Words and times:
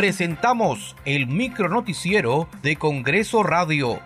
presentamos 0.00 0.96
el 1.04 1.26
micronoticiero 1.26 2.48
de 2.62 2.76
Congreso 2.76 3.42
Radio. 3.42 4.00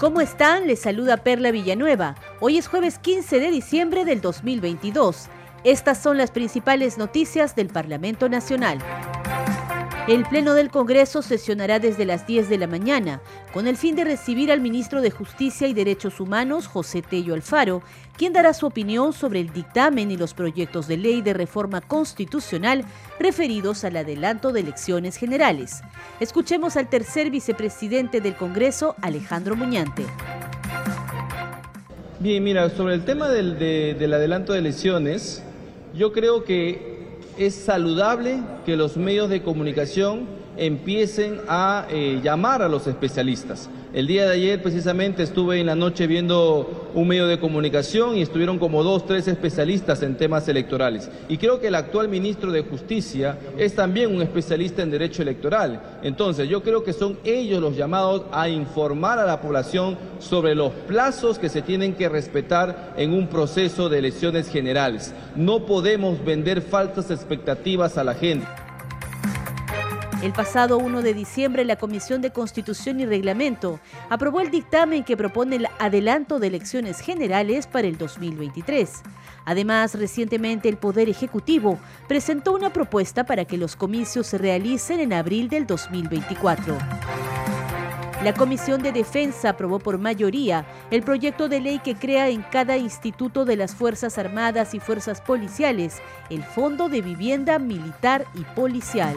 ¿Cómo 0.00 0.22
están? 0.22 0.66
Les 0.66 0.80
saluda 0.80 1.18
Perla 1.18 1.50
Villanueva. 1.50 2.14
Hoy 2.40 2.56
es 2.56 2.68
jueves 2.68 2.98
15 2.98 3.38
de 3.38 3.50
diciembre 3.50 4.06
del 4.06 4.22
2022. 4.22 5.26
Estas 5.62 6.02
son 6.02 6.16
las 6.16 6.30
principales 6.30 6.96
noticias 6.96 7.54
del 7.54 7.68
Parlamento 7.68 8.30
Nacional. 8.30 8.78
El 10.08 10.24
Pleno 10.24 10.54
del 10.54 10.70
Congreso 10.70 11.20
sesionará 11.20 11.78
desde 11.78 12.06
las 12.06 12.26
10 12.26 12.48
de 12.48 12.56
la 12.56 12.66
mañana, 12.66 13.20
con 13.58 13.66
el 13.66 13.76
fin 13.76 13.96
de 13.96 14.04
recibir 14.04 14.52
al 14.52 14.60
ministro 14.60 15.02
de 15.02 15.10
Justicia 15.10 15.66
y 15.66 15.74
Derechos 15.74 16.20
Humanos, 16.20 16.68
José 16.68 17.02
Tello 17.02 17.34
Alfaro, 17.34 17.82
quien 18.16 18.32
dará 18.32 18.54
su 18.54 18.66
opinión 18.66 19.12
sobre 19.12 19.40
el 19.40 19.52
dictamen 19.52 20.12
y 20.12 20.16
los 20.16 20.32
proyectos 20.32 20.86
de 20.86 20.96
ley 20.96 21.22
de 21.22 21.34
reforma 21.34 21.80
constitucional 21.80 22.84
referidos 23.18 23.82
al 23.82 23.96
adelanto 23.96 24.52
de 24.52 24.60
elecciones 24.60 25.16
generales. 25.16 25.82
Escuchemos 26.20 26.76
al 26.76 26.88
tercer 26.88 27.32
vicepresidente 27.32 28.20
del 28.20 28.36
Congreso, 28.36 28.94
Alejandro 29.02 29.56
Muñante. 29.56 30.04
Bien, 32.20 32.44
mira, 32.44 32.70
sobre 32.70 32.94
el 32.94 33.04
tema 33.04 33.28
del, 33.28 33.58
del 33.58 34.14
adelanto 34.14 34.52
de 34.52 34.60
elecciones, 34.60 35.42
yo 35.94 36.12
creo 36.12 36.44
que 36.44 37.08
es 37.36 37.56
saludable 37.56 38.38
que 38.64 38.76
los 38.76 38.96
medios 38.96 39.28
de 39.28 39.42
comunicación 39.42 40.28
empiecen 40.58 41.40
a 41.48 41.86
eh, 41.90 42.20
llamar 42.22 42.62
a 42.62 42.68
los 42.68 42.86
especialistas. 42.86 43.70
El 43.94 44.06
día 44.06 44.26
de 44.26 44.34
ayer 44.34 44.62
precisamente 44.62 45.22
estuve 45.22 45.60
en 45.60 45.66
la 45.66 45.74
noche 45.74 46.06
viendo 46.06 46.90
un 46.94 47.08
medio 47.08 47.26
de 47.26 47.40
comunicación 47.40 48.18
y 48.18 48.22
estuvieron 48.22 48.58
como 48.58 48.82
dos, 48.82 49.06
tres 49.06 49.26
especialistas 49.28 50.02
en 50.02 50.18
temas 50.18 50.46
electorales. 50.46 51.10
Y 51.28 51.38
creo 51.38 51.58
que 51.58 51.68
el 51.68 51.74
actual 51.74 52.08
ministro 52.08 52.52
de 52.52 52.64
Justicia 52.64 53.38
es 53.56 53.74
también 53.74 54.14
un 54.14 54.20
especialista 54.20 54.82
en 54.82 54.90
derecho 54.90 55.22
electoral. 55.22 55.80
Entonces 56.02 56.50
yo 56.50 56.62
creo 56.62 56.84
que 56.84 56.92
son 56.92 57.18
ellos 57.24 57.62
los 57.62 57.76
llamados 57.76 58.24
a 58.30 58.50
informar 58.50 59.18
a 59.18 59.24
la 59.24 59.40
población 59.40 59.96
sobre 60.18 60.54
los 60.54 60.72
plazos 60.86 61.38
que 61.38 61.48
se 61.48 61.62
tienen 61.62 61.94
que 61.94 62.10
respetar 62.10 62.92
en 62.98 63.14
un 63.14 63.28
proceso 63.28 63.88
de 63.88 64.00
elecciones 64.00 64.50
generales. 64.50 65.14
No 65.34 65.64
podemos 65.64 66.22
vender 66.22 66.60
falsas 66.60 67.10
expectativas 67.10 67.96
a 67.96 68.04
la 68.04 68.14
gente. 68.14 68.46
El 70.20 70.32
pasado 70.32 70.78
1 70.78 71.02
de 71.02 71.14
diciembre, 71.14 71.64
la 71.64 71.76
Comisión 71.76 72.20
de 72.20 72.32
Constitución 72.32 72.98
y 72.98 73.06
Reglamento 73.06 73.78
aprobó 74.10 74.40
el 74.40 74.50
dictamen 74.50 75.04
que 75.04 75.16
propone 75.16 75.56
el 75.56 75.68
adelanto 75.78 76.40
de 76.40 76.48
elecciones 76.48 76.98
generales 76.98 77.68
para 77.68 77.86
el 77.86 77.96
2023. 77.96 79.02
Además, 79.44 79.94
recientemente 79.94 80.68
el 80.68 80.76
Poder 80.76 81.08
Ejecutivo 81.08 81.78
presentó 82.08 82.52
una 82.52 82.72
propuesta 82.72 83.24
para 83.24 83.44
que 83.44 83.58
los 83.58 83.76
comicios 83.76 84.26
se 84.26 84.38
realicen 84.38 84.98
en 84.98 85.12
abril 85.12 85.48
del 85.48 85.68
2024. 85.68 86.76
La 88.24 88.34
Comisión 88.34 88.82
de 88.82 88.90
Defensa 88.90 89.50
aprobó 89.50 89.78
por 89.78 89.98
mayoría 89.98 90.66
el 90.90 91.04
proyecto 91.04 91.48
de 91.48 91.60
ley 91.60 91.78
que 91.78 91.94
crea 91.94 92.28
en 92.28 92.42
cada 92.42 92.76
instituto 92.76 93.44
de 93.44 93.54
las 93.54 93.76
Fuerzas 93.76 94.18
Armadas 94.18 94.74
y 94.74 94.80
Fuerzas 94.80 95.20
Policiales 95.20 96.02
el 96.28 96.42
Fondo 96.42 96.88
de 96.88 97.02
Vivienda 97.02 97.60
Militar 97.60 98.24
y 98.34 98.42
Policial. 98.56 99.14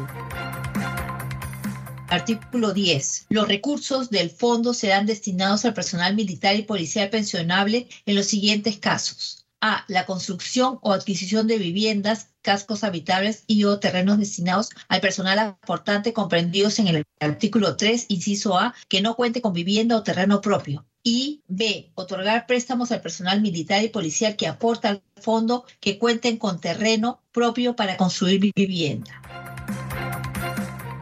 Artículo 2.12 2.74
10. 2.74 3.28
Los 3.30 3.48
recursos 3.48 4.10
del 4.10 4.32
fondo 4.32 4.74
serán 4.74 5.06
destinados 5.06 5.64
al 5.64 5.74
personal 5.74 6.14
militar 6.14 6.58
y 6.58 6.64
policial 6.64 7.10
pensionable 7.10 7.88
en 8.06 8.16
los 8.16 8.26
siguientes 8.26 8.80
casos. 8.80 9.46
A. 9.62 9.86
La 9.88 10.06
construcción 10.06 10.78
o 10.82 10.92
adquisición 10.92 11.48
de 11.48 11.58
viviendas, 11.58 12.28
cascos 12.42 12.84
habitables 12.84 13.46
y 13.48 13.64
o 13.64 13.80
terrenos 13.80 14.18
destinados 14.18 14.72
al 14.90 15.00
personal 15.00 15.40
aportante 15.40 16.12
comprendidos 16.12 16.80
en 16.80 16.90
el 16.90 17.06
artículo 17.22 17.78
3, 17.78 18.08
inciso 18.10 18.60
A, 18.60 18.76
que 18.90 19.02
no 19.02 19.16
cuente 19.16 19.42
con 19.42 19.54
vivienda 19.54 19.96
o 19.96 20.04
terreno 20.04 20.42
propio. 20.42 20.86
Y 21.04 21.44
B. 21.48 21.94
Otorgar 21.96 22.46
préstamos 22.46 22.92
al 22.92 23.00
personal 23.00 23.40
militar 23.40 23.86
y 23.86 23.88
policial 23.88 24.36
que 24.36 24.48
aporta 24.48 24.90
al 24.90 25.02
fondo 25.16 25.64
que 25.80 25.98
cuenten 25.98 26.36
con 26.36 26.60
terreno 26.60 27.22
propio 27.32 27.78
para 27.78 27.96
construir 27.96 28.52
vivienda. 28.54 29.22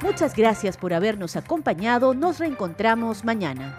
Muchas 0.01 0.35
gracias 0.35 0.77
por 0.77 0.93
habernos 0.93 1.35
acompañado. 1.35 2.13
Nos 2.13 2.39
reencontramos 2.39 3.25
mañana. 3.25 3.77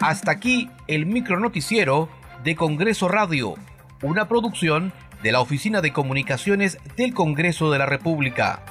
Hasta 0.00 0.30
aquí 0.30 0.70
el 0.86 1.06
micronoticiero 1.06 2.08
de 2.44 2.54
Congreso 2.54 3.08
Radio, 3.08 3.54
una 4.02 4.28
producción 4.28 4.92
de 5.22 5.32
la 5.32 5.40
Oficina 5.40 5.80
de 5.80 5.92
Comunicaciones 5.92 6.78
del 6.96 7.12
Congreso 7.12 7.70
de 7.70 7.78
la 7.78 7.86
República. 7.86 8.62